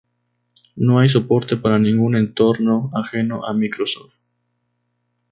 [0.77, 4.15] No hay soporte para ningún entorno ajeno a Microsoft.